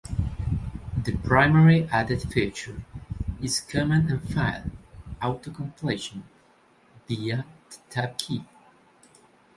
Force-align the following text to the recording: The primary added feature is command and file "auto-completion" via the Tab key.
The 0.97 1.15
primary 1.17 1.83
added 1.91 2.23
feature 2.23 2.81
is 3.39 3.61
command 3.61 4.09
and 4.09 4.27
file 4.33 4.63
"auto-completion" 5.21 6.23
via 7.07 7.45
the 7.69 7.77
Tab 7.91 8.17
key. 8.17 8.43